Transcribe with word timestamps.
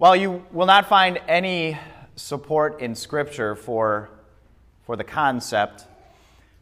While 0.00 0.16
you 0.16 0.46
will 0.50 0.64
not 0.64 0.88
find 0.88 1.20
any 1.28 1.76
support 2.16 2.80
in 2.80 2.94
Scripture 2.94 3.54
for, 3.54 4.08
for 4.86 4.96
the 4.96 5.04
concept, 5.04 5.84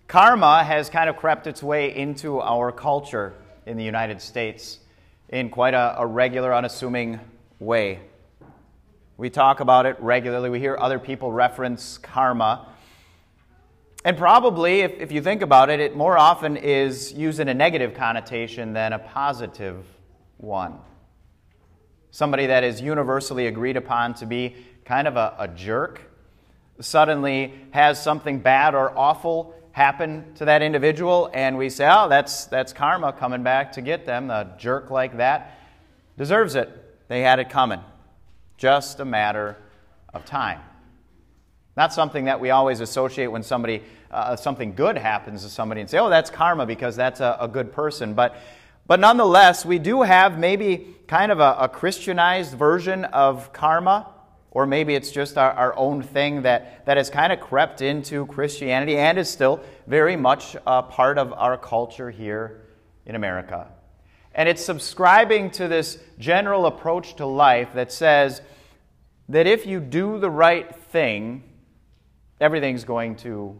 karma 0.08 0.64
has 0.64 0.90
kind 0.90 1.08
of 1.08 1.16
crept 1.16 1.46
its 1.46 1.62
way 1.62 1.94
into 1.94 2.40
our 2.40 2.72
culture 2.72 3.34
in 3.64 3.76
the 3.76 3.84
United 3.84 4.20
States 4.20 4.80
in 5.28 5.50
quite 5.50 5.72
a, 5.72 5.94
a 6.00 6.04
regular, 6.04 6.52
unassuming 6.52 7.20
way. 7.60 8.00
We 9.16 9.30
talk 9.30 9.60
about 9.60 9.86
it 9.86 9.94
regularly. 10.00 10.50
We 10.50 10.58
hear 10.58 10.76
other 10.76 10.98
people 10.98 11.30
reference 11.30 11.96
karma. 11.96 12.66
And 14.04 14.18
probably, 14.18 14.80
if, 14.80 14.94
if 14.98 15.12
you 15.12 15.22
think 15.22 15.42
about 15.42 15.70
it, 15.70 15.78
it 15.78 15.94
more 15.94 16.18
often 16.18 16.56
is 16.56 17.12
used 17.12 17.38
in 17.38 17.46
a 17.46 17.54
negative 17.54 17.94
connotation 17.94 18.72
than 18.72 18.92
a 18.92 18.98
positive 18.98 19.84
one. 20.38 20.80
Somebody 22.10 22.46
that 22.46 22.64
is 22.64 22.80
universally 22.80 23.46
agreed 23.46 23.76
upon 23.76 24.14
to 24.14 24.26
be 24.26 24.56
kind 24.84 25.06
of 25.06 25.16
a, 25.16 25.34
a 25.38 25.48
jerk 25.48 26.00
suddenly 26.80 27.52
has 27.70 28.02
something 28.02 28.38
bad 28.38 28.74
or 28.74 28.96
awful 28.96 29.54
happen 29.72 30.24
to 30.34 30.44
that 30.46 30.62
individual, 30.62 31.30
and 31.32 31.56
we 31.56 31.70
say, 31.70 31.88
oh, 31.88 32.08
that's, 32.08 32.46
that's 32.46 32.72
karma 32.72 33.12
coming 33.12 33.42
back 33.42 33.72
to 33.72 33.80
get 33.80 34.06
them. 34.06 34.30
A 34.30 34.54
jerk 34.58 34.90
like 34.90 35.18
that 35.18 35.58
deserves 36.16 36.54
it. 36.56 36.68
They 37.08 37.20
had 37.20 37.38
it 37.38 37.48
coming. 37.48 37.80
Just 38.56 38.98
a 38.98 39.04
matter 39.04 39.56
of 40.12 40.24
time. 40.24 40.60
Not 41.76 41.92
something 41.92 42.24
that 42.24 42.40
we 42.40 42.50
always 42.50 42.80
associate 42.80 43.28
when 43.28 43.44
somebody, 43.44 43.82
uh, 44.10 44.34
something 44.34 44.74
good 44.74 44.98
happens 44.98 45.44
to 45.44 45.48
somebody 45.48 45.80
and 45.80 45.88
say, 45.88 45.98
oh, 45.98 46.08
that's 46.08 46.28
karma 46.28 46.66
because 46.66 46.96
that's 46.96 47.20
a, 47.20 47.36
a 47.40 47.46
good 47.46 47.72
person. 47.72 48.14
But, 48.14 48.34
but 48.88 48.98
nonetheless, 48.98 49.66
we 49.66 49.78
do 49.78 50.02
have 50.02 50.38
maybe 50.38 50.96
kind 51.06 51.30
of 51.30 51.40
a, 51.40 51.56
a 51.60 51.68
Christianized 51.68 52.54
version 52.54 53.04
of 53.04 53.52
karma, 53.52 54.08
or 54.50 54.64
maybe 54.64 54.94
it's 54.94 55.10
just 55.10 55.36
our, 55.36 55.52
our 55.52 55.76
own 55.76 56.02
thing 56.02 56.42
that, 56.42 56.86
that 56.86 56.96
has 56.96 57.10
kind 57.10 57.30
of 57.30 57.38
crept 57.38 57.82
into 57.82 58.24
Christianity 58.26 58.96
and 58.96 59.18
is 59.18 59.28
still 59.28 59.60
very 59.86 60.16
much 60.16 60.56
a 60.66 60.82
part 60.82 61.18
of 61.18 61.34
our 61.34 61.58
culture 61.58 62.10
here 62.10 62.62
in 63.04 63.14
America. 63.14 63.68
And 64.34 64.48
it's 64.48 64.64
subscribing 64.64 65.50
to 65.52 65.68
this 65.68 65.98
general 66.18 66.64
approach 66.64 67.16
to 67.16 67.26
life 67.26 67.74
that 67.74 67.92
says 67.92 68.40
that 69.28 69.46
if 69.46 69.66
you 69.66 69.80
do 69.80 70.18
the 70.18 70.30
right 70.30 70.74
thing, 70.74 71.42
everything's 72.40 72.84
going 72.84 73.16
to 73.16 73.58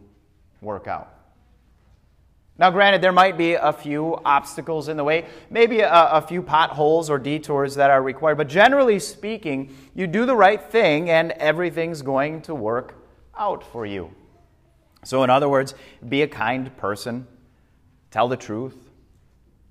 work 0.61 0.87
out. 0.87 1.18
Now, 2.59 2.69
granted, 2.69 3.01
there 3.01 3.13
might 3.13 3.37
be 3.37 3.53
a 3.53 3.71
few 3.71 4.19
obstacles 4.25 4.89
in 4.89 4.97
the 4.97 5.03
way, 5.05 5.25
maybe 5.49 5.79
a, 5.79 5.89
a, 5.89 6.21
few 6.21 6.43
potholes 6.43 7.09
or 7.09 7.17
detours 7.17 7.75
that 7.75 7.89
are 7.89 8.03
required, 8.03 8.35
but 8.35 8.49
generally 8.49 8.99
speaking, 8.99 9.73
you 9.95 10.07
do 10.07 10.25
the 10.25 10.35
right 10.35 10.61
thing 10.61 11.09
and 11.09 11.31
everything's 11.31 12.01
going 12.01 12.41
to 12.41 12.53
work 12.53 12.95
out 13.37 13.63
for 13.63 13.85
you. 13.85 14.13
So, 15.05 15.23
in 15.23 15.29
other 15.29 15.47
words, 15.47 15.73
be 16.09 16.21
a 16.21 16.27
kind 16.27 16.75
person, 16.75 17.27
tell 18.11 18.27
the 18.27 18.35
truth, 18.35 18.75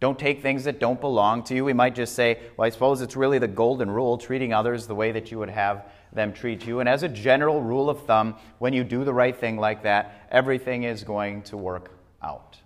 don't 0.01 0.19
take 0.19 0.41
things 0.41 0.65
that 0.65 0.81
don't 0.81 0.99
belong 0.99 1.43
to 1.45 1.55
you. 1.55 1.67
We 1.67 1.75
might 1.75 1.95
just 1.95 2.15
say, 2.15 2.39
well, 2.57 2.65
I 2.65 2.71
suppose 2.71 3.03
it's 3.03 3.17
really 3.17 3.39
the 3.39 3.49
golden 3.49 3.91
rule, 3.91 4.17
treating 4.17 4.55
others 4.55 4.87
the 4.87 4.95
way 4.95 5.13
that 5.13 5.31
you 5.31 5.39
would 5.41 5.51
have 5.51 5.85
them 6.15 6.33
treat 6.33 6.67
you. 6.67 6.81
And 6.81 6.89
as 6.89 7.03
a 7.03 7.09
general 7.09 7.61
rule 7.61 7.91
of 7.91 8.07
thumb, 8.07 8.37
when 8.61 8.73
you 8.73 8.83
do 8.83 9.05
the 9.05 9.13
right 9.13 9.37
thing 9.37 9.59
like 9.59 9.83
that, 9.83 10.27
everything 10.31 10.85
is 10.85 11.05
going 11.05 11.43
to 11.43 11.59
work 11.59 11.91
out. 12.23 12.57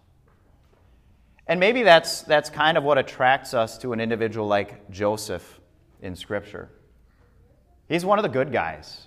And 1.52 1.60
maybe 1.60 1.82
that's, 1.82 2.22
that's 2.22 2.48
kind 2.48 2.78
of 2.78 2.82
what 2.82 2.96
attracts 2.96 3.52
us 3.52 3.76
to 3.80 3.92
an 3.92 4.00
individual 4.00 4.46
like 4.46 4.90
Joseph 4.90 5.60
in 6.00 6.16
Scripture. 6.16 6.70
He's 7.90 8.06
one 8.06 8.18
of 8.18 8.22
the 8.22 8.30
good 8.30 8.52
guys. 8.52 9.06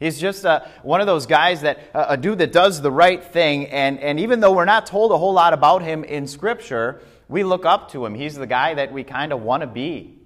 He's 0.00 0.18
just 0.18 0.44
uh, 0.44 0.64
one 0.82 1.00
of 1.00 1.06
those 1.06 1.26
guys 1.26 1.60
that, 1.60 1.78
uh, 1.94 2.06
a 2.08 2.16
dude 2.16 2.38
that 2.38 2.50
does 2.50 2.82
the 2.82 2.90
right 2.90 3.22
thing. 3.22 3.66
And, 3.66 4.00
and 4.00 4.18
even 4.18 4.40
though 4.40 4.50
we're 4.50 4.64
not 4.64 4.84
told 4.84 5.12
a 5.12 5.16
whole 5.16 5.32
lot 5.32 5.52
about 5.52 5.82
him 5.82 6.02
in 6.02 6.26
Scripture, 6.26 7.02
we 7.28 7.44
look 7.44 7.64
up 7.64 7.92
to 7.92 8.04
him. 8.04 8.16
He's 8.16 8.34
the 8.34 8.48
guy 8.48 8.74
that 8.74 8.92
we 8.92 9.04
kind 9.04 9.32
of 9.32 9.40
want 9.40 9.60
to 9.60 9.68
be 9.68 10.18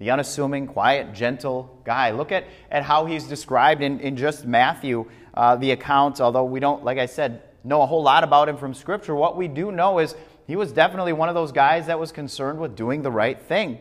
the 0.00 0.10
unassuming, 0.10 0.66
quiet, 0.66 1.14
gentle 1.14 1.80
guy. 1.84 2.10
Look 2.10 2.32
at, 2.32 2.46
at 2.68 2.82
how 2.82 3.06
he's 3.06 3.28
described 3.28 3.80
in, 3.80 4.00
in 4.00 4.16
just 4.16 4.44
Matthew, 4.44 5.08
uh, 5.34 5.54
the 5.54 5.70
account, 5.70 6.20
although 6.20 6.46
we 6.46 6.58
don't, 6.58 6.82
like 6.82 6.98
I 6.98 7.06
said, 7.06 7.44
know 7.62 7.80
a 7.80 7.86
whole 7.86 8.02
lot 8.02 8.24
about 8.24 8.48
him 8.48 8.56
from 8.56 8.74
Scripture. 8.74 9.14
What 9.14 9.36
we 9.36 9.46
do 9.46 9.70
know 9.70 10.00
is 10.00 10.16
he 10.48 10.56
was 10.56 10.72
definitely 10.72 11.12
one 11.12 11.28
of 11.28 11.34
those 11.34 11.52
guys 11.52 11.86
that 11.86 12.00
was 12.00 12.10
concerned 12.10 12.58
with 12.58 12.74
doing 12.74 13.02
the 13.02 13.10
right 13.10 13.40
thing. 13.40 13.78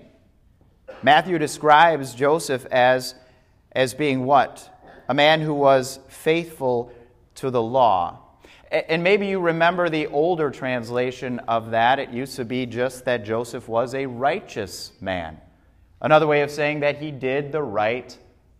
Matthew 1.01 1.39
describes 1.39 2.13
Joseph 2.13 2.65
as, 2.65 3.15
as 3.71 3.93
being 3.93 4.25
what? 4.25 4.69
A 5.07 5.13
man 5.13 5.39
who 5.39 5.53
was 5.53 5.99
faithful 6.09 6.91
to 7.35 7.49
the 7.49 7.61
law. 7.61 8.19
And 8.69 9.01
maybe 9.01 9.27
you 9.27 9.39
remember 9.39 9.87
the 9.87 10.07
older 10.07 10.51
translation 10.51 11.39
of 11.47 11.71
that. 11.71 11.99
It 11.99 12.09
used 12.09 12.35
to 12.35 12.43
be 12.43 12.65
just 12.65 13.05
that 13.05 13.23
Joseph 13.23 13.69
was 13.69 13.95
a 13.95 14.05
righteous 14.05 14.91
man. 14.99 15.39
Another 16.01 16.27
way 16.27 16.41
of 16.41 16.51
saying 16.51 16.81
that 16.81 16.97
he 16.97 17.11
did 17.11 17.53
the 17.53 17.63
right 17.63 18.15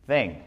thing. 0.08 0.44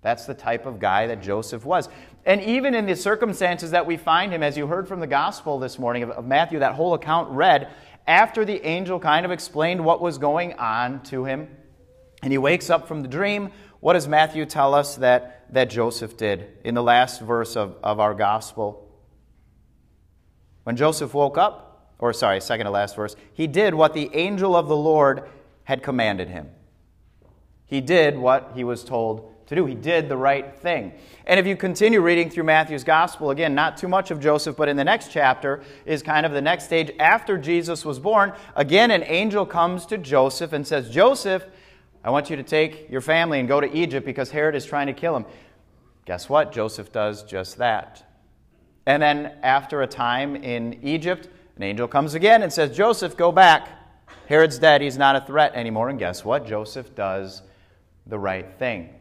That's 0.00 0.24
the 0.24 0.32
type 0.32 0.64
of 0.64 0.80
guy 0.80 1.06
that 1.08 1.20
Joseph 1.20 1.66
was. 1.66 1.90
And 2.28 2.42
even 2.42 2.74
in 2.74 2.84
the 2.84 2.94
circumstances 2.94 3.70
that 3.70 3.86
we 3.86 3.96
find 3.96 4.30
him, 4.30 4.42
as 4.42 4.54
you 4.54 4.66
heard 4.66 4.86
from 4.86 5.00
the 5.00 5.06
gospel 5.06 5.58
this 5.58 5.78
morning 5.78 6.02
of, 6.02 6.26
Matthew, 6.26 6.58
that 6.58 6.74
whole 6.74 6.92
account 6.92 7.30
read, 7.30 7.70
after 8.06 8.44
the 8.44 8.62
angel 8.66 9.00
kind 9.00 9.24
of 9.24 9.32
explained 9.32 9.82
what 9.82 10.02
was 10.02 10.18
going 10.18 10.52
on 10.52 11.02
to 11.04 11.24
him, 11.24 11.48
and 12.22 12.30
he 12.30 12.36
wakes 12.36 12.68
up 12.68 12.86
from 12.86 13.00
the 13.00 13.08
dream, 13.08 13.50
what 13.80 13.94
does 13.94 14.06
Matthew 14.06 14.44
tell 14.44 14.74
us 14.74 14.96
that, 14.96 15.46
that 15.54 15.70
Joseph 15.70 16.18
did 16.18 16.58
in 16.64 16.74
the 16.74 16.82
last 16.82 17.22
verse 17.22 17.56
of, 17.56 17.76
of 17.82 17.98
our 17.98 18.12
gospel? 18.12 18.86
When 20.64 20.76
Joseph 20.76 21.14
woke 21.14 21.38
up, 21.38 21.94
or 21.98 22.12
sorry, 22.12 22.42
second 22.42 22.66
to 22.66 22.70
last 22.70 22.94
verse, 22.94 23.16
he 23.32 23.46
did 23.46 23.72
what 23.72 23.94
the 23.94 24.10
angel 24.14 24.54
of 24.54 24.68
the 24.68 24.76
Lord 24.76 25.22
had 25.64 25.82
commanded 25.82 26.28
him. 26.28 26.50
He 27.64 27.80
did 27.80 28.18
what 28.18 28.52
he 28.54 28.64
was 28.64 28.84
told 28.84 29.34
to 29.48 29.54
do. 29.54 29.66
He 29.66 29.74
did 29.74 30.08
the 30.08 30.16
right 30.16 30.54
thing. 30.56 30.92
And 31.26 31.40
if 31.40 31.46
you 31.46 31.56
continue 31.56 32.00
reading 32.00 32.30
through 32.30 32.44
Matthew's 32.44 32.84
gospel, 32.84 33.30
again, 33.30 33.54
not 33.54 33.76
too 33.76 33.88
much 33.88 34.10
of 34.10 34.20
Joseph, 34.20 34.56
but 34.56 34.68
in 34.68 34.76
the 34.76 34.84
next 34.84 35.10
chapter 35.10 35.62
is 35.84 36.02
kind 36.02 36.24
of 36.24 36.32
the 36.32 36.40
next 36.40 36.64
stage 36.64 36.92
after 36.98 37.36
Jesus 37.36 37.84
was 37.84 37.98
born. 37.98 38.32
Again, 38.56 38.90
an 38.90 39.02
angel 39.04 39.44
comes 39.44 39.86
to 39.86 39.98
Joseph 39.98 40.52
and 40.52 40.66
says, 40.66 40.90
Joseph, 40.90 41.44
I 42.04 42.10
want 42.10 42.30
you 42.30 42.36
to 42.36 42.42
take 42.42 42.90
your 42.90 43.00
family 43.00 43.40
and 43.40 43.48
go 43.48 43.60
to 43.60 43.70
Egypt 43.76 44.06
because 44.06 44.30
Herod 44.30 44.54
is 44.54 44.64
trying 44.64 44.86
to 44.86 44.92
kill 44.92 45.16
him. 45.16 45.24
Guess 46.04 46.28
what? 46.28 46.52
Joseph 46.52 46.92
does 46.92 47.22
just 47.22 47.58
that. 47.58 48.04
And 48.86 49.02
then 49.02 49.34
after 49.42 49.82
a 49.82 49.86
time 49.86 50.36
in 50.36 50.78
Egypt, 50.82 51.28
an 51.56 51.62
angel 51.62 51.88
comes 51.88 52.14
again 52.14 52.42
and 52.42 52.52
says, 52.52 52.76
Joseph, 52.76 53.16
go 53.16 53.32
back. 53.32 53.68
Herod's 54.28 54.58
dead. 54.58 54.80
He's 54.80 54.96
not 54.96 55.16
a 55.16 55.20
threat 55.22 55.54
anymore. 55.54 55.88
And 55.88 55.98
guess 55.98 56.24
what? 56.24 56.46
Joseph 56.46 56.94
does 56.94 57.42
the 58.06 58.18
right 58.18 58.46
thing. 58.58 58.97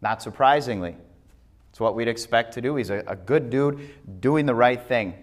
Not 0.00 0.22
surprisingly, 0.22 0.96
it's 1.70 1.80
what 1.80 1.94
we'd 1.94 2.08
expect 2.08 2.54
to 2.54 2.60
do. 2.60 2.76
He's 2.76 2.90
a, 2.90 3.02
a 3.06 3.16
good 3.16 3.50
dude 3.50 3.90
doing 4.20 4.46
the 4.46 4.54
right 4.54 4.80
thing. 4.80 5.14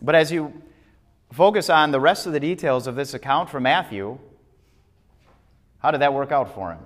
But 0.00 0.14
as 0.14 0.30
you 0.30 0.62
focus 1.32 1.68
on 1.68 1.90
the 1.90 2.00
rest 2.00 2.26
of 2.26 2.32
the 2.32 2.40
details 2.40 2.86
of 2.86 2.94
this 2.94 3.14
account 3.14 3.50
from 3.50 3.64
Matthew, 3.64 4.18
how 5.80 5.90
did 5.90 6.00
that 6.00 6.14
work 6.14 6.32
out 6.32 6.54
for 6.54 6.72
him? 6.72 6.80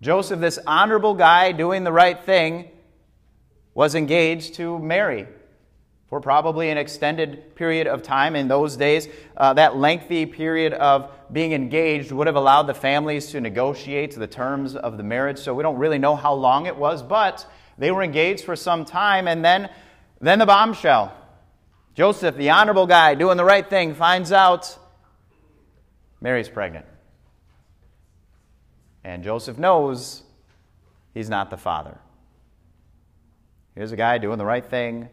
Joseph, 0.00 0.40
this 0.40 0.58
honorable 0.66 1.14
guy 1.14 1.52
doing 1.52 1.84
the 1.84 1.92
right 1.92 2.22
thing, 2.22 2.70
was 3.74 3.94
engaged 3.94 4.54
to 4.54 4.78
Mary 4.78 5.26
for 6.08 6.20
probably 6.20 6.70
an 6.70 6.78
extended 6.78 7.54
period 7.54 7.86
of 7.86 8.02
time 8.02 8.34
in 8.34 8.48
those 8.48 8.76
days. 8.76 9.08
Uh, 9.36 9.52
that 9.52 9.76
lengthy 9.76 10.24
period 10.24 10.72
of 10.72 11.10
being 11.30 11.52
engaged 11.52 12.10
would 12.12 12.26
have 12.26 12.36
allowed 12.36 12.62
the 12.62 12.74
families 12.74 13.26
to 13.26 13.40
negotiate 13.40 14.14
the 14.14 14.26
terms 14.26 14.74
of 14.74 14.96
the 14.96 15.02
marriage. 15.02 15.38
So 15.38 15.54
we 15.54 15.62
don't 15.62 15.76
really 15.76 15.98
know 15.98 16.16
how 16.16 16.32
long 16.32 16.64
it 16.64 16.76
was, 16.76 17.02
but 17.02 17.46
they 17.76 17.90
were 17.90 18.02
engaged 18.02 18.44
for 18.44 18.56
some 18.56 18.86
time. 18.86 19.28
And 19.28 19.44
then, 19.44 19.68
then 20.20 20.38
the 20.38 20.46
bombshell. 20.46 21.14
Joseph, 21.94 22.36
the 22.36 22.50
honorable 22.50 22.86
guy 22.86 23.14
doing 23.14 23.36
the 23.36 23.44
right 23.44 23.68
thing, 23.68 23.94
finds 23.94 24.32
out 24.32 24.78
Mary's 26.20 26.48
pregnant. 26.48 26.86
And 29.04 29.22
Joseph 29.22 29.58
knows 29.58 30.22
he's 31.12 31.28
not 31.28 31.50
the 31.50 31.56
father. 31.56 31.98
Here's 33.74 33.92
a 33.92 33.96
guy 33.96 34.18
doing 34.18 34.38
the 34.38 34.46
right 34.46 34.64
thing 34.64 35.08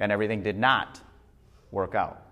and 0.00 0.10
everything 0.10 0.42
did 0.42 0.58
not 0.58 1.00
work 1.70 1.94
out. 1.94 2.22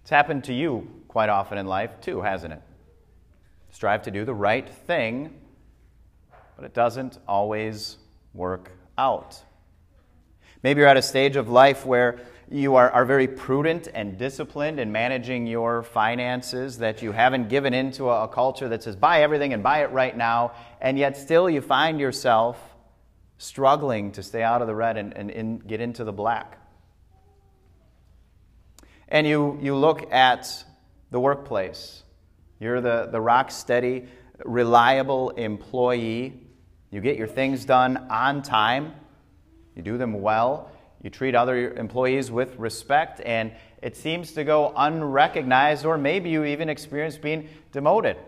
It's 0.00 0.10
happened 0.10 0.44
to 0.44 0.52
you 0.52 0.90
quite 1.06 1.28
often 1.28 1.58
in 1.58 1.66
life, 1.66 2.00
too, 2.00 2.22
hasn't 2.22 2.54
it? 2.54 2.62
Strive 3.70 4.02
to 4.02 4.10
do 4.10 4.24
the 4.24 4.34
right 4.34 4.68
thing, 4.68 5.32
but 6.56 6.64
it 6.64 6.74
doesn't 6.74 7.18
always 7.28 7.98
work 8.34 8.72
out. 8.98 9.40
Maybe 10.62 10.80
you're 10.80 10.88
at 10.88 10.96
a 10.96 11.02
stage 11.02 11.36
of 11.36 11.48
life 11.48 11.86
where 11.86 12.18
you 12.50 12.74
are, 12.74 12.90
are 12.90 13.04
very 13.04 13.28
prudent 13.28 13.88
and 13.94 14.18
disciplined 14.18 14.80
in 14.80 14.90
managing 14.90 15.46
your 15.46 15.84
finances, 15.84 16.78
that 16.78 17.00
you 17.00 17.12
haven't 17.12 17.48
given 17.48 17.72
into 17.72 18.10
a, 18.10 18.24
a 18.24 18.28
culture 18.28 18.68
that 18.68 18.82
says 18.82 18.96
buy 18.96 19.22
everything 19.22 19.52
and 19.52 19.62
buy 19.62 19.82
it 19.82 19.90
right 19.92 20.16
now, 20.16 20.52
and 20.80 20.98
yet 20.98 21.16
still 21.16 21.48
you 21.48 21.60
find 21.60 22.00
yourself 22.00 22.69
struggling 23.40 24.12
to 24.12 24.22
stay 24.22 24.42
out 24.42 24.60
of 24.60 24.68
the 24.68 24.74
red 24.74 24.98
and, 24.98 25.16
and 25.16 25.30
in, 25.30 25.58
get 25.60 25.80
into 25.80 26.04
the 26.04 26.12
black. 26.12 26.58
And 29.08 29.26
you, 29.26 29.58
you 29.62 29.74
look 29.74 30.12
at 30.12 30.62
the 31.10 31.18
workplace. 31.18 32.02
You're 32.60 32.82
the, 32.82 33.08
the 33.10 33.20
rock 33.20 33.50
steady, 33.50 34.08
reliable 34.44 35.30
employee. 35.30 36.38
You 36.90 37.00
get 37.00 37.16
your 37.16 37.26
things 37.26 37.64
done 37.64 37.96
on 38.10 38.42
time, 38.42 38.92
you 39.74 39.80
do 39.80 39.96
them 39.96 40.20
well, 40.20 40.70
you 41.02 41.08
treat 41.08 41.34
other 41.34 41.72
employees 41.72 42.30
with 42.30 42.56
respect, 42.56 43.22
and 43.24 43.52
it 43.80 43.96
seems 43.96 44.32
to 44.32 44.44
go 44.44 44.74
unrecognized, 44.76 45.86
or 45.86 45.96
maybe 45.96 46.28
you 46.28 46.44
even 46.44 46.68
experience 46.68 47.16
being 47.16 47.48
demoted. 47.72 48.18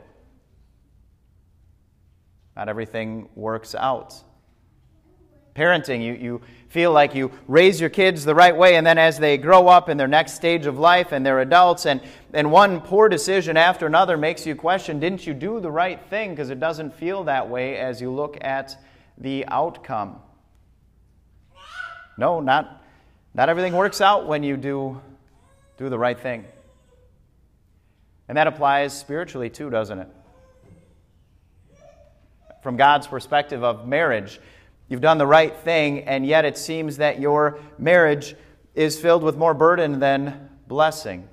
Not 2.56 2.70
everything 2.70 3.28
works 3.34 3.74
out. 3.74 4.14
Parenting, 5.54 6.02
you, 6.02 6.14
you 6.14 6.40
feel 6.68 6.92
like 6.92 7.14
you 7.14 7.30
raise 7.46 7.78
your 7.78 7.90
kids 7.90 8.24
the 8.24 8.34
right 8.34 8.56
way, 8.56 8.76
and 8.76 8.86
then 8.86 8.96
as 8.96 9.18
they 9.18 9.36
grow 9.36 9.68
up 9.68 9.90
in 9.90 9.98
their 9.98 10.08
next 10.08 10.32
stage 10.32 10.64
of 10.64 10.78
life 10.78 11.12
and 11.12 11.24
they're 11.24 11.40
adults, 11.40 11.84
and, 11.84 12.00
and 12.32 12.50
one 12.50 12.80
poor 12.80 13.10
decision 13.10 13.58
after 13.58 13.86
another 13.86 14.16
makes 14.16 14.46
you 14.46 14.54
question 14.54 14.98
didn't 14.98 15.26
you 15.26 15.34
do 15.34 15.60
the 15.60 15.70
right 15.70 16.00
thing? 16.08 16.30
Because 16.30 16.48
it 16.48 16.58
doesn't 16.58 16.94
feel 16.94 17.24
that 17.24 17.50
way 17.50 17.76
as 17.76 18.00
you 18.00 18.10
look 18.10 18.38
at 18.40 18.76
the 19.18 19.44
outcome. 19.48 20.18
No, 22.16 22.40
not, 22.40 22.82
not 23.34 23.48
everything 23.48 23.74
works 23.74 24.00
out 24.00 24.26
when 24.26 24.42
you 24.42 24.56
do, 24.56 25.00
do 25.76 25.90
the 25.90 25.98
right 25.98 26.18
thing. 26.18 26.46
And 28.28 28.38
that 28.38 28.46
applies 28.46 28.98
spiritually 28.98 29.50
too, 29.50 29.68
doesn't 29.68 29.98
it? 29.98 30.08
From 32.62 32.76
God's 32.76 33.06
perspective 33.06 33.62
of 33.62 33.86
marriage, 33.86 34.40
you've 34.92 35.00
done 35.00 35.16
the 35.16 35.26
right 35.26 35.56
thing, 35.56 36.00
and 36.00 36.26
yet 36.26 36.44
it 36.44 36.58
seems 36.58 36.98
that 36.98 37.18
your 37.18 37.58
marriage 37.78 38.36
is 38.74 39.00
filled 39.00 39.22
with 39.22 39.38
more 39.38 39.54
burden 39.54 40.00
than 40.00 40.50
blessing. 40.68 41.26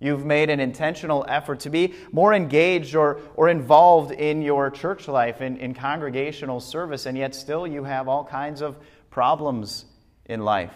You've 0.00 0.24
made 0.24 0.48
an 0.48 0.60
intentional 0.60 1.26
effort 1.28 1.60
to 1.60 1.70
be 1.70 1.92
more 2.10 2.32
engaged 2.32 2.94
or, 2.94 3.20
or 3.36 3.50
involved 3.50 4.12
in 4.12 4.40
your 4.40 4.70
church 4.70 5.08
life, 5.08 5.42
in, 5.42 5.58
in 5.58 5.74
congregational 5.74 6.60
service, 6.60 7.04
and 7.04 7.18
yet 7.18 7.34
still 7.34 7.66
you 7.66 7.84
have 7.84 8.08
all 8.08 8.24
kinds 8.24 8.62
of 8.62 8.78
problems 9.10 9.84
in 10.24 10.40
life. 10.40 10.72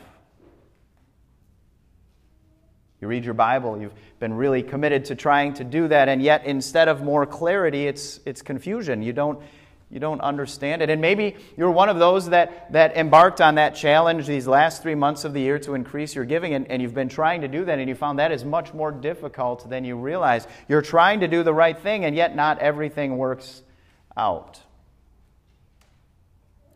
You 3.00 3.08
read 3.08 3.24
your 3.24 3.32
Bible, 3.32 3.80
you've 3.80 3.94
been 4.18 4.34
really 4.34 4.62
committed 4.62 5.06
to 5.06 5.14
trying 5.14 5.54
to 5.54 5.64
do 5.64 5.88
that, 5.88 6.10
and 6.10 6.20
yet 6.20 6.44
instead 6.44 6.88
of 6.88 7.02
more 7.02 7.24
clarity, 7.24 7.86
it's, 7.86 8.20
it's 8.26 8.42
confusion. 8.42 9.02
You 9.02 9.14
don't 9.14 9.42
you 9.92 10.00
don't 10.00 10.22
understand 10.22 10.80
it. 10.80 10.88
And 10.88 11.02
maybe 11.02 11.36
you're 11.54 11.70
one 11.70 11.90
of 11.90 11.98
those 11.98 12.30
that, 12.30 12.72
that 12.72 12.96
embarked 12.96 13.42
on 13.42 13.56
that 13.56 13.74
challenge 13.74 14.26
these 14.26 14.46
last 14.46 14.82
three 14.82 14.94
months 14.94 15.24
of 15.24 15.34
the 15.34 15.40
year 15.40 15.58
to 15.58 15.74
increase 15.74 16.14
your 16.14 16.24
giving, 16.24 16.54
and, 16.54 16.66
and 16.70 16.80
you've 16.80 16.94
been 16.94 17.10
trying 17.10 17.42
to 17.42 17.48
do 17.48 17.66
that, 17.66 17.78
and 17.78 17.86
you 17.90 17.94
found 17.94 18.18
that 18.18 18.32
is 18.32 18.42
much 18.42 18.72
more 18.72 18.90
difficult 18.90 19.68
than 19.68 19.84
you 19.84 19.96
realize. 19.96 20.46
You're 20.66 20.80
trying 20.80 21.20
to 21.20 21.28
do 21.28 21.42
the 21.42 21.52
right 21.52 21.78
thing, 21.78 22.06
and 22.06 22.16
yet 22.16 22.34
not 22.34 22.58
everything 22.60 23.18
works 23.18 23.60
out. 24.16 24.58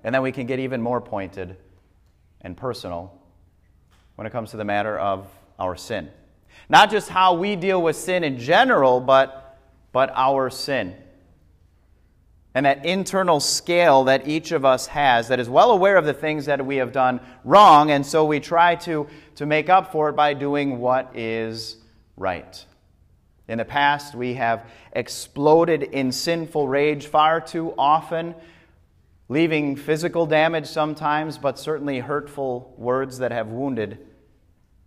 And 0.04 0.14
then 0.14 0.20
we 0.20 0.30
can 0.30 0.46
get 0.46 0.58
even 0.58 0.82
more 0.82 1.00
pointed 1.00 1.56
and 2.42 2.54
personal 2.54 3.18
when 4.16 4.26
it 4.26 4.30
comes 4.30 4.50
to 4.50 4.58
the 4.58 4.64
matter 4.64 4.98
of 4.98 5.26
our 5.58 5.74
sin. 5.74 6.10
Not 6.68 6.90
just 6.90 7.08
how 7.08 7.32
we 7.32 7.56
deal 7.56 7.80
with 7.80 7.96
sin 7.96 8.24
in 8.24 8.38
general, 8.38 9.00
but, 9.00 9.58
but 9.92 10.12
our 10.14 10.50
sin 10.50 10.96
and 12.56 12.64
that 12.64 12.86
internal 12.86 13.38
scale 13.38 14.04
that 14.04 14.26
each 14.26 14.50
of 14.50 14.64
us 14.64 14.86
has 14.86 15.28
that 15.28 15.38
is 15.38 15.46
well 15.46 15.72
aware 15.72 15.98
of 15.98 16.06
the 16.06 16.14
things 16.14 16.46
that 16.46 16.64
we 16.64 16.76
have 16.76 16.90
done 16.90 17.20
wrong, 17.44 17.90
and 17.90 18.04
so 18.06 18.24
we 18.24 18.40
try 18.40 18.74
to, 18.74 19.06
to 19.34 19.44
make 19.44 19.68
up 19.68 19.92
for 19.92 20.08
it 20.08 20.14
by 20.14 20.32
doing 20.32 20.78
what 20.78 21.14
is 21.14 21.76
right. 22.16 22.64
In 23.46 23.58
the 23.58 23.66
past, 23.66 24.14
we 24.14 24.32
have 24.34 24.64
exploded 24.94 25.82
in 25.82 26.10
sinful 26.10 26.66
rage 26.66 27.08
far 27.08 27.42
too 27.42 27.74
often, 27.76 28.34
leaving 29.28 29.76
physical 29.76 30.24
damage 30.24 30.66
sometimes, 30.66 31.36
but 31.36 31.58
certainly 31.58 31.98
hurtful 31.98 32.74
words 32.78 33.18
that 33.18 33.32
have 33.32 33.48
wounded 33.48 33.98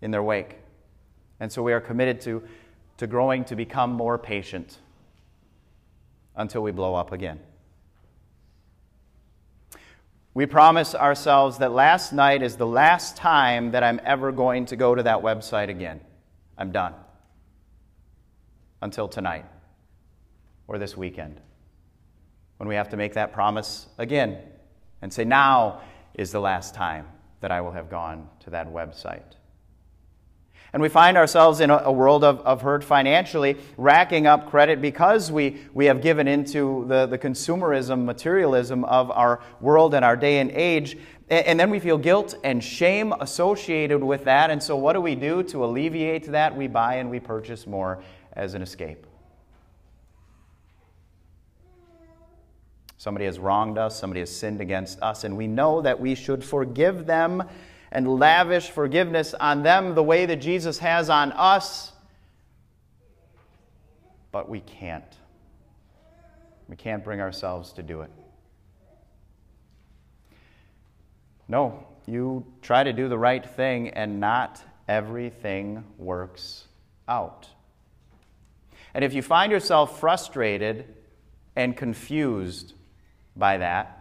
in 0.02 0.10
their 0.10 0.24
wake. 0.24 0.56
And 1.40 1.52
so 1.52 1.62
we 1.62 1.74
are 1.74 1.82
committed 1.82 2.20
to, 2.22 2.42
to 2.98 3.06
growing 3.06 3.46
to 3.46 3.56
become 3.56 3.92
more 3.92 4.18
patient 4.18 4.80
until 6.36 6.64
we 6.64 6.72
blow 6.72 6.96
up 6.96 7.12
again. 7.12 7.40
We 10.40 10.46
promise 10.46 10.96
ourselves 10.96 11.58
that 11.58 11.74
last 11.74 12.14
night 12.14 12.42
is 12.42 12.56
the 12.56 12.66
last 12.66 13.18
time 13.18 13.72
that 13.72 13.84
I'm 13.84 14.00
ever 14.06 14.32
going 14.32 14.68
to 14.68 14.78
go 14.78 14.96
to 14.96 15.04
that 15.04 15.18
website 15.18 15.68
again. 15.68 16.00
I'm 16.58 16.72
done. 16.72 16.94
Until 18.82 19.10
tonight 19.10 19.44
or 20.66 20.78
this 20.78 20.96
weekend. 20.96 21.42
When 22.56 22.70
we 22.70 22.76
have 22.76 22.88
to 22.88 22.96
make 22.96 23.16
that 23.16 23.34
promise 23.34 23.88
again 23.98 24.38
and 25.02 25.12
say, 25.12 25.26
now 25.26 25.82
is 26.14 26.32
the 26.32 26.40
last 26.40 26.74
time 26.74 27.08
that 27.42 27.52
I 27.52 27.60
will 27.60 27.74
have 27.74 27.90
gone 27.90 28.30
to 28.46 28.50
that 28.52 28.72
website. 28.72 29.36
And 30.72 30.82
we 30.82 30.90
find 30.90 31.18
ourselves 31.18 31.62
in 31.62 31.72
a, 31.72 31.78
a, 31.78 31.92
world 31.92 32.24
of, 32.24 32.40
of 32.42 32.62
hurt 32.62 32.84
financially, 32.84 33.58
racking 33.78 34.28
up 34.28 34.50
credit 34.50 34.82
because 34.82 35.32
we, 35.32 35.62
we 35.74 35.86
have 35.86 36.02
given 36.02 36.28
into 36.28 36.86
the, 36.88 37.08
the 37.08 37.18
consumerism, 37.18 38.06
materialism 38.06 38.86
of 38.86 39.10
our 39.10 39.42
world 39.62 39.96
and 39.96 40.06
our 40.06 40.16
day 40.16 40.40
and 40.40 40.52
age. 40.52 40.98
And, 41.30 41.46
and 41.48 41.60
then 41.60 41.72
we 41.72 41.80
feel 41.80 41.98
guilt 41.98 42.36
and 42.44 42.64
shame 42.64 43.14
associated 43.20 44.04
with 44.04 44.26
that. 44.26 44.52
And 44.52 44.62
so, 44.62 44.76
what 44.76 44.94
do 44.94 45.02
we 45.02 45.16
do 45.16 45.42
to 45.44 45.66
alleviate 45.66 46.26
that? 46.32 46.56
We 46.56 46.68
buy 46.68 46.96
and 46.96 47.10
we 47.10 47.20
purchase 47.20 47.66
more 47.66 48.04
as 48.34 48.54
an 48.54 48.62
escape. 48.62 49.08
Somebody 52.98 53.26
has 53.26 53.40
wronged 53.40 53.78
us, 53.78 53.98
somebody 53.98 54.20
has 54.20 54.30
sinned 54.30 54.60
against 54.60 55.02
us, 55.02 55.24
and 55.24 55.38
we 55.38 55.48
know 55.48 55.82
that 55.82 56.00
we 56.02 56.16
should 56.16 56.44
forgive 56.44 57.06
them 57.06 57.44
and 57.92 58.20
lavish 58.20 58.70
forgiveness 58.70 59.34
on 59.34 59.64
them 59.64 59.96
the 59.96 60.04
way 60.04 60.26
that 60.26 60.38
Jesus 60.38 60.80
has 60.80 61.10
on 61.10 61.32
us. 61.32 61.92
But 64.32 64.48
we 64.48 64.60
can't. 64.60 65.04
We 66.68 66.76
can't 66.76 67.04
bring 67.04 67.20
ourselves 67.20 67.74
to 67.74 67.84
do 67.84 68.02
it. 68.02 68.12
No, 71.48 71.84
you 72.06 72.46
try 72.62 72.84
to 72.84 72.94
do 72.94 73.10
the 73.10 73.18
right 73.18 73.44
thing, 73.44 73.90
and 73.90 74.20
not 74.20 74.62
everything 74.88 75.84
works 75.98 76.66
out. 77.08 77.48
And 78.94 79.04
if 79.04 79.14
you 79.14 79.22
find 79.22 79.52
yourself 79.52 80.00
frustrated 80.00 80.86
and 81.56 81.76
confused 81.76 82.74
by 83.36 83.58
that, 83.58 83.99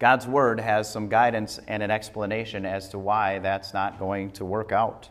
God's 0.00 0.26
Word 0.26 0.60
has 0.60 0.90
some 0.90 1.08
guidance 1.10 1.60
and 1.68 1.82
an 1.82 1.90
explanation 1.90 2.64
as 2.64 2.88
to 2.88 2.98
why 2.98 3.38
that's 3.38 3.74
not 3.74 3.98
going 3.98 4.30
to 4.32 4.46
work 4.46 4.72
out. 4.72 5.10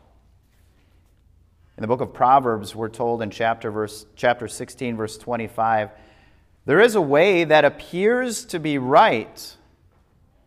In 1.77 1.81
the 1.81 1.88
book 1.88 2.01
of 2.01 2.12
Proverbs, 2.12 2.75
we're 2.75 2.89
told 2.89 3.22
in 3.22 3.29
chapter, 3.29 3.69
verse, 3.69 4.08
chapter 4.15 4.48
16, 4.48 4.98
verse 4.98 5.15
25, 5.19 5.91
there 6.65 6.81
is 6.81 6.96
a 6.96 7.01
way 7.01 7.43
that 7.43 7.65
appears 7.65 8.46
to 8.46 8.60
be 8.60 8.79
right, 8.79 9.55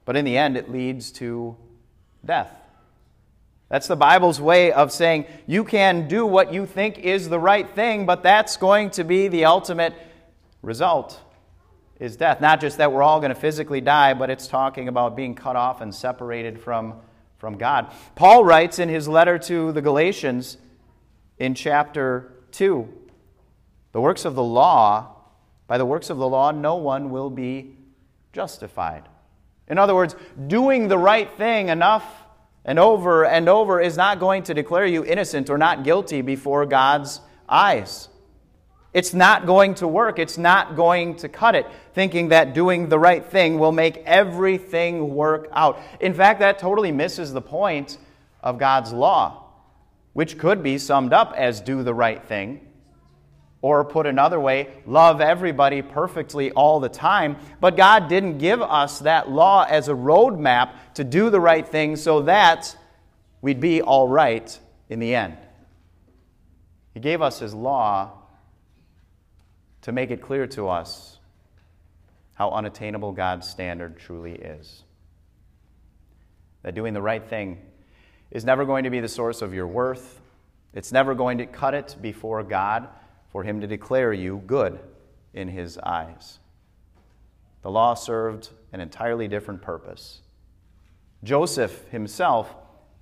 but 0.04 0.16
in 0.16 0.24
the 0.24 0.36
end 0.36 0.56
it 0.56 0.70
leads 0.70 1.12
to 1.12 1.56
death. 2.24 2.50
That's 3.68 3.86
the 3.86 3.96
Bible's 3.96 4.40
way 4.40 4.72
of 4.72 4.90
saying 4.90 5.26
you 5.46 5.62
can 5.62 6.08
do 6.08 6.26
what 6.26 6.52
you 6.52 6.66
think 6.66 6.98
is 6.98 7.28
the 7.28 7.38
right 7.38 7.72
thing, 7.76 8.06
but 8.06 8.24
that's 8.24 8.56
going 8.56 8.90
to 8.90 9.04
be 9.04 9.28
the 9.28 9.44
ultimate 9.44 9.94
result 10.62 11.21
is 12.02 12.16
death. 12.16 12.40
Not 12.40 12.60
just 12.60 12.78
that 12.78 12.90
we're 12.92 13.02
all 13.02 13.20
going 13.20 13.32
to 13.32 13.40
physically 13.40 13.80
die, 13.80 14.12
but 14.12 14.28
it's 14.28 14.48
talking 14.48 14.88
about 14.88 15.14
being 15.14 15.36
cut 15.36 15.54
off 15.54 15.80
and 15.80 15.94
separated 15.94 16.60
from, 16.60 16.94
from 17.38 17.56
God. 17.56 17.92
Paul 18.16 18.44
writes 18.44 18.80
in 18.80 18.88
his 18.88 19.06
letter 19.06 19.38
to 19.38 19.70
the 19.70 19.80
Galatians 19.80 20.58
in 21.38 21.54
chapter 21.54 22.32
2 22.50 22.88
the 23.92 24.00
works 24.00 24.24
of 24.24 24.34
the 24.34 24.42
law, 24.42 25.16
by 25.66 25.76
the 25.76 25.84
works 25.84 26.08
of 26.08 26.16
the 26.16 26.26
law, 26.26 26.50
no 26.50 26.76
one 26.76 27.10
will 27.10 27.28
be 27.28 27.76
justified. 28.32 29.06
In 29.68 29.76
other 29.76 29.94
words, 29.94 30.16
doing 30.46 30.88
the 30.88 30.96
right 30.96 31.30
thing 31.36 31.68
enough 31.68 32.04
and 32.64 32.78
over 32.78 33.26
and 33.26 33.50
over 33.50 33.82
is 33.82 33.98
not 33.98 34.18
going 34.18 34.44
to 34.44 34.54
declare 34.54 34.86
you 34.86 35.04
innocent 35.04 35.50
or 35.50 35.58
not 35.58 35.84
guilty 35.84 36.22
before 36.22 36.64
God's 36.64 37.20
eyes. 37.46 38.08
It's 38.92 39.14
not 39.14 39.46
going 39.46 39.74
to 39.76 39.88
work. 39.88 40.18
It's 40.18 40.36
not 40.36 40.76
going 40.76 41.16
to 41.16 41.28
cut 41.28 41.54
it, 41.54 41.66
thinking 41.94 42.28
that 42.28 42.52
doing 42.52 42.88
the 42.88 42.98
right 42.98 43.24
thing 43.24 43.58
will 43.58 43.72
make 43.72 43.98
everything 44.04 45.14
work 45.14 45.48
out. 45.52 45.78
In 46.00 46.12
fact, 46.12 46.40
that 46.40 46.58
totally 46.58 46.92
misses 46.92 47.32
the 47.32 47.40
point 47.40 47.96
of 48.42 48.58
God's 48.58 48.92
law, 48.92 49.46
which 50.12 50.38
could 50.38 50.62
be 50.62 50.76
summed 50.76 51.14
up 51.14 51.32
as 51.36 51.60
do 51.60 51.82
the 51.82 51.94
right 51.94 52.22
thing. 52.22 52.68
Or 53.62 53.84
put 53.84 54.06
another 54.06 54.40
way, 54.40 54.68
love 54.86 55.20
everybody 55.20 55.82
perfectly 55.82 56.50
all 56.50 56.80
the 56.80 56.88
time. 56.88 57.36
But 57.60 57.76
God 57.76 58.08
didn't 58.08 58.38
give 58.38 58.60
us 58.60 58.98
that 59.00 59.30
law 59.30 59.64
as 59.68 59.88
a 59.88 59.94
roadmap 59.94 60.72
to 60.94 61.04
do 61.04 61.30
the 61.30 61.40
right 61.40 61.66
thing 61.66 61.94
so 61.94 62.22
that 62.22 62.76
we'd 63.40 63.60
be 63.60 63.80
all 63.80 64.08
right 64.08 64.58
in 64.90 64.98
the 64.98 65.14
end. 65.14 65.38
He 66.92 67.00
gave 67.00 67.22
us 67.22 67.38
His 67.38 67.54
law 67.54 68.21
to 69.82 69.92
make 69.92 70.10
it 70.10 70.22
clear 70.22 70.46
to 70.48 70.68
us 70.68 71.18
how 72.34 72.50
unattainable 72.50 73.12
God's 73.12 73.48
standard 73.48 73.98
truly 73.98 74.32
is. 74.32 74.84
That 76.62 76.74
doing 76.74 76.94
the 76.94 77.02
right 77.02 77.24
thing 77.24 77.58
is 78.30 78.44
never 78.44 78.64
going 78.64 78.84
to 78.84 78.90
be 78.90 79.00
the 79.00 79.08
source 79.08 79.42
of 79.42 79.52
your 79.52 79.66
worth, 79.66 80.20
it's 80.72 80.92
never 80.92 81.14
going 81.14 81.38
to 81.38 81.46
cut 81.46 81.74
it 81.74 81.96
before 82.00 82.42
God 82.42 82.88
for 83.30 83.42
Him 83.42 83.60
to 83.60 83.66
declare 83.66 84.12
you 84.12 84.42
good 84.46 84.78
in 85.34 85.48
His 85.48 85.76
eyes. 85.78 86.38
The 87.62 87.70
law 87.70 87.94
served 87.94 88.50
an 88.72 88.80
entirely 88.80 89.28
different 89.28 89.62
purpose. 89.62 90.22
Joseph 91.24 91.88
himself 91.88 92.54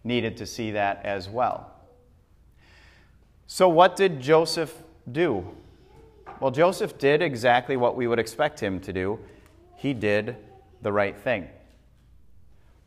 needed 0.05 0.37
to 0.37 0.47
see 0.47 0.73
that 0.73 1.01
as 1.05 1.29
well. 1.29 1.73
So, 3.47 3.69
what 3.69 3.97
did 3.97 4.21
Joseph 4.21 4.75
do? 5.11 5.47
Well, 6.41 6.51
Joseph 6.51 6.97
did 6.97 7.21
exactly 7.21 7.77
what 7.77 7.97
we 7.97 8.07
would 8.07 8.19
expect 8.19 8.61
him 8.61 8.81
to 8.81 8.93
do. 8.93 9.19
He 9.77 9.93
did 9.93 10.37
the 10.81 10.91
right 10.91 11.17
thing. 11.17 11.49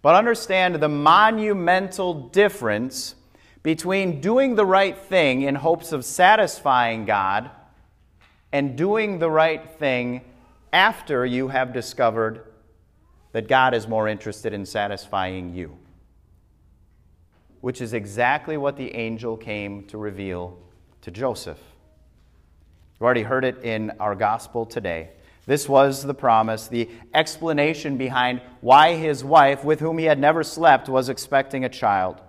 But 0.02 0.16
understand 0.16 0.76
the 0.76 0.90
monumental 0.90 2.30
difference 2.30 3.16
between 3.62 4.20
doing 4.20 4.56
the 4.56 4.66
right 4.66 4.98
thing 4.98 5.44
in 5.44 5.56
hopes 5.56 5.92
of 5.92 6.04
satisfying 6.04 7.06
God 7.06 7.50
and 8.52 8.76
doing 8.76 9.20
the 9.20 9.30
right 9.30 9.70
thing 9.80 10.22
after 10.74 11.26
you 11.26 11.48
have 11.48 11.72
discovered 11.74 12.46
that 13.32 13.48
God 13.48 13.74
is 13.74 13.88
more 13.88 14.08
interested 14.08 14.52
in 14.52 14.66
satisfying 14.66 15.54
you, 15.54 15.78
which 17.62 17.82
is 17.82 17.94
exactly 17.94 18.58
what 18.58 18.78
the 18.78 18.94
angel 18.96 19.38
came 19.38 19.86
to 19.86 19.98
reveal 19.98 20.58
to 21.02 21.12
Joseph. 21.12 21.60
You 23.00 23.06
already 23.06 23.24
heard 23.24 23.44
it 23.46 23.64
in 23.64 23.92
our 24.00 24.16
gospel 24.16 24.66
today. 24.66 25.10
This 25.46 25.68
was 25.68 26.04
the 26.04 26.14
promise, 26.14 26.68
the 26.68 26.90
explanation 27.14 27.98
behind 27.98 28.42
why 28.62 28.96
his 28.96 29.24
wife, 29.24 29.64
with 29.64 29.82
whom 29.82 29.98
he 29.98 30.06
had 30.06 30.20
never 30.20 30.44
slept, 30.44 30.88
was 30.88 31.10
expecting 31.10 31.66
a 31.66 31.70
child. 31.70 32.22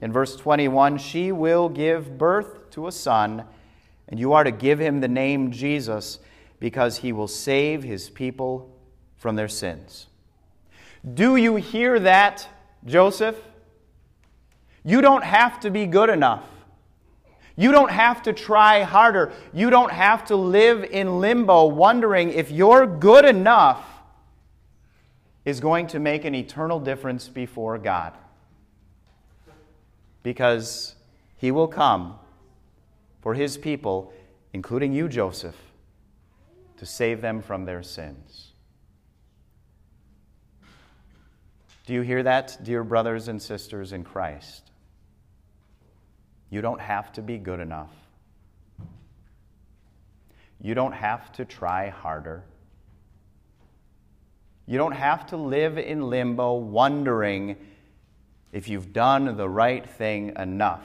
In 0.00 0.12
verse 0.12 0.34
21, 0.36 0.98
she 0.98 1.30
will 1.30 1.68
give 1.68 2.16
birth 2.16 2.70
to 2.70 2.86
a 2.86 2.92
son, 2.92 3.44
and 4.08 4.18
you 4.18 4.32
are 4.32 4.44
to 4.44 4.50
give 4.50 4.78
him 4.78 5.00
the 5.00 5.08
name 5.08 5.50
Jesus, 5.50 6.18
because 6.58 6.98
he 6.98 7.12
will 7.12 7.28
save 7.28 7.82
his 7.82 8.08
people 8.08 8.74
from 9.16 9.36
their 9.36 9.48
sins. 9.48 10.06
Do 11.14 11.36
you 11.36 11.56
hear 11.56 12.00
that, 12.00 12.48
Joseph? 12.86 13.36
You 14.84 15.02
don't 15.02 15.24
have 15.24 15.60
to 15.60 15.70
be 15.70 15.86
good 15.86 16.08
enough. 16.08 16.44
You 17.56 17.72
don't 17.72 17.90
have 17.90 18.22
to 18.22 18.32
try 18.32 18.82
harder. 18.82 19.32
You 19.52 19.70
don't 19.70 19.92
have 19.92 20.24
to 20.26 20.36
live 20.36 20.84
in 20.84 21.20
limbo 21.20 21.66
wondering 21.66 22.30
if 22.30 22.50
you're 22.50 22.86
good 22.86 23.24
enough 23.24 23.88
is 25.44 25.60
going 25.60 25.88
to 25.88 25.98
make 25.98 26.24
an 26.24 26.34
eternal 26.34 26.80
difference 26.80 27.28
before 27.28 27.78
God. 27.78 28.12
Because 30.22 30.94
He 31.36 31.50
will 31.50 31.68
come 31.68 32.18
for 33.20 33.34
His 33.34 33.58
people, 33.58 34.12
including 34.52 34.92
you, 34.92 35.08
Joseph, 35.08 35.56
to 36.78 36.86
save 36.86 37.20
them 37.20 37.42
from 37.42 37.64
their 37.64 37.82
sins. 37.82 38.52
Do 41.86 41.94
you 41.94 42.02
hear 42.02 42.22
that, 42.22 42.58
dear 42.62 42.84
brothers 42.84 43.26
and 43.28 43.42
sisters 43.42 43.92
in 43.92 44.04
Christ? 44.04 44.71
You 46.52 46.60
don't 46.60 46.82
have 46.82 47.10
to 47.14 47.22
be 47.22 47.38
good 47.38 47.60
enough. 47.60 47.88
You 50.60 50.74
don't 50.74 50.92
have 50.92 51.32
to 51.32 51.46
try 51.46 51.88
harder. 51.88 52.44
You 54.66 54.76
don't 54.76 54.92
have 54.92 55.24
to 55.28 55.38
live 55.38 55.78
in 55.78 56.10
limbo 56.10 56.52
wondering 56.56 57.56
if 58.52 58.68
you've 58.68 58.92
done 58.92 59.34
the 59.38 59.48
right 59.48 59.88
thing 59.88 60.34
enough 60.36 60.84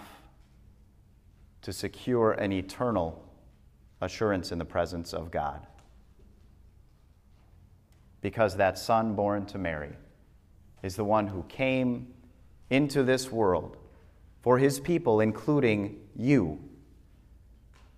to 1.63 1.74
secure 1.74 2.31
an 2.31 2.53
eternal 2.53 3.21
assurance 4.00 4.53
in 4.53 4.59
the 4.59 4.65
presence 4.65 5.13
of 5.13 5.31
God. 5.31 5.67
Because 8.21 8.55
that 8.55 8.79
son 8.79 9.15
born 9.15 9.45
to 9.47 9.57
Mary 9.57 9.97
is 10.81 10.95
the 10.95 11.03
one 11.03 11.27
who 11.27 11.43
came 11.50 12.13
into 12.69 13.03
this 13.03 13.29
world 13.29 13.75
for 14.48 14.58
his 14.58 14.80
people, 14.80 15.20
including 15.20 16.00
you, 16.16 16.58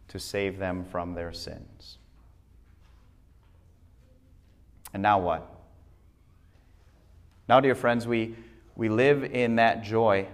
to 0.08 0.18
save 0.18 0.58
them 0.58 0.84
from 0.84 1.14
their 1.14 1.32
sins. 1.32 2.00
And 4.92 5.04
now 5.04 5.20
what? 5.20 5.48
Now, 7.48 7.60
dear 7.60 7.76
friends, 7.76 8.08
we, 8.08 8.34
we 8.76 8.90
live 8.90 9.24
in 9.26 9.58
that 9.58 9.84
joy. 9.84 10.26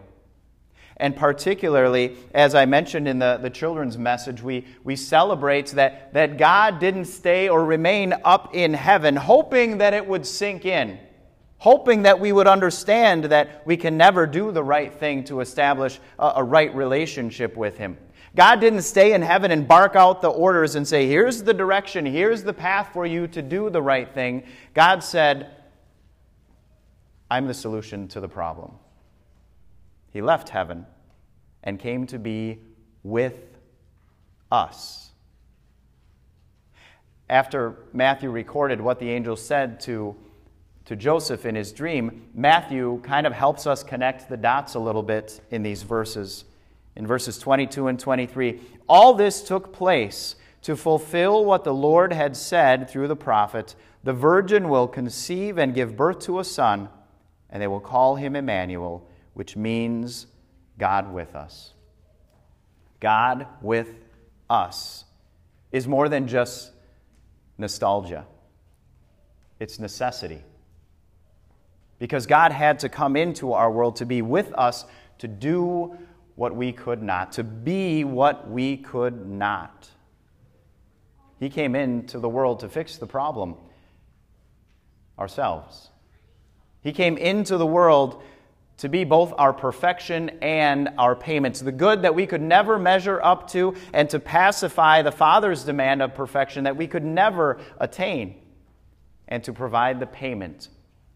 And 0.95 1.17
particularly, 1.17 2.15
as 2.33 2.55
I 2.55 2.65
mentioned 2.65 3.09
in 3.09 3.19
the, 3.19 3.37
the 3.41 3.49
children's 3.49 3.97
message, 3.97 4.41
we, 4.41 4.65
we 4.85 4.95
celebrate 4.95 5.71
that, 5.71 6.13
that 6.13 6.37
God 6.37 6.79
didn't 6.79 7.05
stay 7.07 7.49
or 7.49 7.65
remain 7.65 8.13
up 8.23 8.55
in 8.55 8.73
heaven, 8.73 9.17
hoping 9.17 9.79
that 9.79 9.93
it 9.93 10.07
would 10.07 10.25
sink 10.25 10.63
in 10.63 10.97
hoping 11.57 12.03
that 12.03 12.19
we 12.19 12.31
would 12.31 12.47
understand 12.47 13.25
that 13.25 13.65
we 13.65 13.77
can 13.77 13.97
never 13.97 14.27
do 14.27 14.51
the 14.51 14.63
right 14.63 14.93
thing 14.93 15.23
to 15.23 15.39
establish 15.39 15.99
a, 16.19 16.33
a, 16.37 16.43
right 16.43 16.73
relationship 16.75 17.55
with 17.55 17.77
Him. 17.77 17.97
God 18.35 18.59
didn't 18.59 18.81
stay 18.81 19.13
in 19.13 19.21
heaven 19.21 19.51
and 19.51 19.67
bark 19.67 19.95
out 19.95 20.21
the 20.21 20.29
orders 20.29 20.75
and 20.75 20.87
say, 20.87 21.07
Here's 21.07 21.43
the 21.43 21.53
direction, 21.53 22.05
here's 22.05 22.43
the 22.43 22.53
path 22.53 22.89
for 22.91 23.05
you 23.05 23.27
to 23.29 23.41
do 23.41 23.69
the 23.69 23.81
right 23.81 24.13
thing. 24.13 24.43
God 24.73 25.03
said, 25.03 25.51
I'm 27.31 27.47
the 27.47 27.53
solution 27.53 28.07
to 28.09 28.19
the 28.19 28.27
problem. 28.27 28.73
He 30.11 30.21
left 30.21 30.49
heaven 30.49 30.85
and 31.63 31.79
came 31.79 32.05
to 32.07 32.19
be 32.19 32.59
with 33.03 33.39
us. 34.51 35.11
After 37.29 37.77
Matthew 37.91 38.29
recorded 38.29 38.79
what 38.79 38.99
the 38.99 39.09
angel 39.09 39.35
said 39.35 39.79
to 39.81 40.15
to 40.85 40.95
Joseph 40.95 41.45
in 41.45 41.55
his 41.55 41.71
dream, 41.71 42.27
Matthew 42.33 42.99
kind 43.01 43.25
of 43.25 43.33
helps 43.33 43.65
us 43.65 43.83
connect 43.83 44.29
the 44.29 44.37
dots 44.37 44.75
a 44.75 44.79
little 44.79 45.03
bit 45.03 45.41
in 45.49 45.63
these 45.63 45.83
verses. 45.83 46.45
In 46.95 47.07
verses 47.07 47.39
22 47.39 47.87
and 47.87 47.99
23, 47.99 48.61
all 48.87 49.13
this 49.15 49.41
took 49.41 49.73
place 49.73 50.35
to 50.61 50.75
fulfill 50.75 51.43
what 51.43 51.63
the 51.63 51.73
Lord 51.73 52.13
had 52.13 52.37
said 52.37 52.89
through 52.89 53.07
the 53.07 53.15
prophet 53.15 53.75
The 54.03 54.13
virgin 54.13 54.69
will 54.69 54.87
conceive 54.87 55.57
and 55.57 55.73
give 55.73 55.97
birth 55.97 56.19
to 56.21 56.39
a 56.39 56.43
son, 56.43 56.89
and 57.49 57.61
they 57.61 57.67
will 57.67 57.79
call 57.79 58.15
him 58.15 58.35
Emmanuel, 58.35 59.07
which 59.33 59.55
means 59.55 60.27
God 60.77 61.11
with 61.11 61.35
us. 61.35 61.73
God 62.99 63.47
with 63.61 63.95
us 64.49 65.05
is 65.71 65.87
more 65.87 66.07
than 66.09 66.27
just 66.27 66.71
nostalgia, 67.57 68.25
it's 69.59 69.79
necessity 69.79 70.43
because 71.99 72.25
God 72.25 72.51
had 72.51 72.79
to 72.79 72.89
come 72.89 73.15
into 73.15 73.53
our 73.53 73.71
world 73.71 73.97
to 73.97 74.05
be 74.05 74.21
with 74.21 74.53
us, 74.53 74.85
to 75.19 75.27
do 75.27 75.97
what 76.35 76.55
we 76.55 76.71
could 76.71 77.01
not, 77.01 77.33
to 77.33 77.43
be 77.43 78.03
what 78.03 78.49
we 78.49 78.77
could 78.77 79.27
not. 79.27 79.89
He 81.39 81.49
came 81.49 81.75
into 81.75 82.19
the 82.19 82.29
world 82.29 82.59
to 82.61 82.69
fix 82.69 82.97
the 82.97 83.07
problem 83.07 83.55
ourselves. 85.17 85.89
He 86.81 86.91
came 86.91 87.17
into 87.17 87.57
the 87.57 87.65
world 87.65 88.21
to 88.77 88.89
be 88.89 89.05
both 89.05 89.33
our 89.37 89.53
perfection 89.53 90.29
and 90.41 90.89
our 90.97 91.15
payments, 91.15 91.61
the 91.61 91.71
good 91.71 92.01
that 92.01 92.13
we 92.13 92.25
could 92.25 92.41
never 92.41 92.77
measure 92.77 93.21
up 93.23 93.49
to, 93.51 93.73
and 93.93 94.09
to 94.09 94.19
pacify 94.19 95.01
the 95.01 95.13
Father's 95.13 95.63
demand 95.63 96.01
of 96.01 96.13
perfection 96.13 96.65
that 96.65 96.75
we 96.75 96.85
could 96.85 97.05
never 97.05 97.57
attain, 97.79 98.35
and 99.29 99.41
to 99.45 99.53
provide 99.53 100.01
the 100.01 100.05
payment 100.05 100.67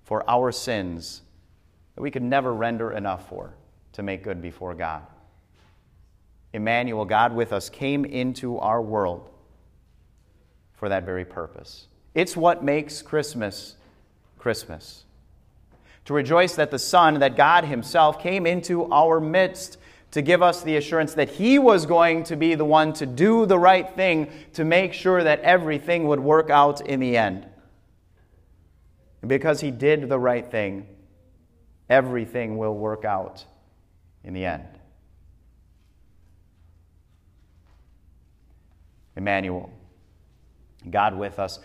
for 0.09 0.27
our 0.27 0.51
sins 0.51 1.21
that 1.93 2.01
we 2.01 2.09
could 2.09 2.23
never 2.23 2.51
render 2.51 2.91
enough 2.91 3.29
for 3.29 3.53
to 3.91 4.01
make 4.01 4.23
good 4.23 4.41
before 4.41 4.73
God. 4.73 5.03
Emmanuel, 6.51 7.05
God 7.05 7.35
with 7.35 7.53
us, 7.53 7.69
came 7.69 8.05
into 8.05 8.57
our 8.57 8.81
world 8.81 9.29
for 10.73 10.89
that 10.89 11.05
very 11.05 11.25
purpose. 11.25 11.85
It's 12.15 12.35
what 12.35 12.63
makes 12.63 13.03
Christmas 13.03 13.75
Christmas. 14.39 15.03
To 16.05 16.15
rejoice 16.15 16.55
that 16.55 16.71
the 16.71 16.79
Son, 16.79 17.19
that 17.19 17.37
God 17.37 17.65
Himself 17.65 18.19
came 18.19 18.47
into 18.47 18.91
our 18.91 19.19
midst 19.19 19.77
to 20.09 20.23
give 20.23 20.41
us 20.41 20.63
the 20.63 20.75
assurance 20.77 21.13
that 21.13 21.29
He 21.29 21.59
was 21.59 21.85
going 21.85 22.23
to 22.23 22.35
be 22.35 22.55
the 22.55 22.65
one 22.65 22.93
to 22.93 23.05
do 23.05 23.45
the 23.45 23.59
right 23.59 23.87
thing 23.87 24.31
to 24.53 24.65
make 24.65 24.93
sure 24.93 25.23
that 25.23 25.41
everything 25.41 26.07
would 26.07 26.19
work 26.19 26.49
out 26.49 26.81
in 26.87 26.99
the 26.99 27.15
end. 27.15 27.45
And 29.21 29.29
because 29.29 29.61
He 29.61 29.71
did 29.71 30.09
the 30.09 30.19
right 30.19 30.49
thing, 30.49 30.87
everything 31.89 32.57
will 32.57 32.75
work 32.75 33.05
out 33.05 33.45
in 34.23 34.33
the 34.33 34.45
end. 34.45 34.67
Emmanuel, 39.15 39.69
God 40.89 41.17
with 41.17 41.39
us. 41.39 41.59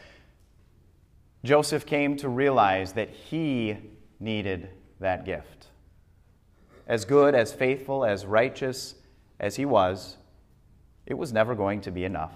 Joseph 1.44 1.87
came 1.87 2.16
to 2.16 2.28
realize 2.28 2.94
that 2.94 3.11
he 3.11 3.76
needed 4.18 4.70
that 4.99 5.25
gift. 5.25 5.68
As 6.87 7.04
good, 7.04 7.34
as 7.34 7.52
faithful, 7.52 8.04
as 8.04 8.26
righteous 8.26 8.94
as 9.38 9.56
he 9.56 9.64
was, 9.64 10.16
it 11.06 11.14
was 11.14 11.32
never 11.32 11.54
going 11.54 11.80
to 11.82 11.90
be 11.90 12.04
enough. 12.04 12.32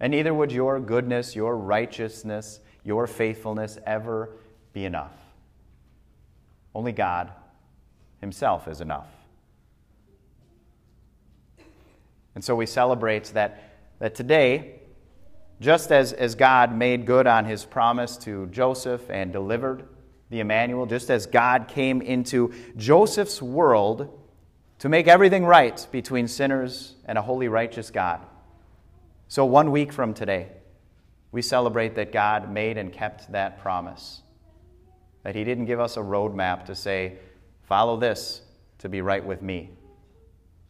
And 0.00 0.10
neither 0.10 0.34
would 0.34 0.52
your 0.52 0.78
goodness, 0.78 1.34
your 1.34 1.56
righteousness, 1.56 2.60
your 2.88 3.06
faithfulness 3.06 3.78
ever 3.84 4.30
be 4.72 4.86
enough. 4.86 5.12
Only 6.74 6.92
God 6.92 7.30
Himself 8.22 8.66
is 8.66 8.80
enough. 8.80 9.06
And 12.34 12.42
so 12.42 12.56
we 12.56 12.64
celebrate 12.64 13.24
that, 13.34 13.62
that 13.98 14.14
today, 14.14 14.76
just 15.60 15.92
as, 15.92 16.14
as 16.14 16.34
God 16.34 16.74
made 16.74 17.04
good 17.04 17.26
on 17.26 17.44
His 17.44 17.66
promise 17.66 18.16
to 18.18 18.46
Joseph 18.46 19.10
and 19.10 19.34
delivered 19.34 19.86
the 20.30 20.40
Emmanuel, 20.40 20.86
just 20.86 21.10
as 21.10 21.26
God 21.26 21.68
came 21.68 22.00
into 22.00 22.54
Joseph's 22.78 23.42
world 23.42 24.18
to 24.78 24.88
make 24.88 25.08
everything 25.08 25.44
right 25.44 25.86
between 25.92 26.26
sinners 26.26 26.94
and 27.04 27.18
a 27.18 27.22
holy, 27.22 27.48
righteous 27.48 27.90
God. 27.90 28.20
So, 29.26 29.44
one 29.44 29.72
week 29.72 29.92
from 29.92 30.14
today, 30.14 30.48
we 31.32 31.42
celebrate 31.42 31.94
that 31.94 32.12
God 32.12 32.50
made 32.50 32.78
and 32.78 32.92
kept 32.92 33.30
that 33.32 33.58
promise. 33.60 34.22
That 35.22 35.34
He 35.34 35.44
didn't 35.44 35.66
give 35.66 35.80
us 35.80 35.96
a 35.96 36.00
roadmap 36.00 36.64
to 36.66 36.74
say, 36.74 37.18
follow 37.62 37.96
this 37.96 38.42
to 38.78 38.88
be 38.88 39.00
right 39.00 39.24
with 39.24 39.42
me, 39.42 39.70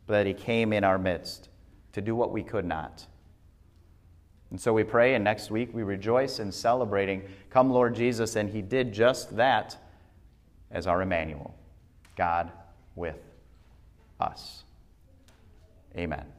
but 0.06 0.14
that 0.14 0.26
He 0.26 0.34
came 0.34 0.72
in 0.72 0.84
our 0.84 0.98
midst 0.98 1.48
to 1.92 2.00
do 2.00 2.14
what 2.14 2.32
we 2.32 2.42
could 2.42 2.64
not. 2.64 3.06
And 4.50 4.60
so 4.60 4.72
we 4.72 4.82
pray, 4.82 5.14
and 5.14 5.22
next 5.22 5.50
week 5.50 5.70
we 5.74 5.82
rejoice 5.82 6.38
in 6.38 6.50
celebrating, 6.50 7.22
Come, 7.50 7.70
Lord 7.70 7.94
Jesus, 7.94 8.34
and 8.36 8.48
He 8.48 8.62
did 8.62 8.92
just 8.92 9.36
that 9.36 9.76
as 10.70 10.86
our 10.86 11.02
Emmanuel, 11.02 11.54
God 12.16 12.50
with 12.94 13.18
us. 14.20 14.64
Amen. 15.96 16.37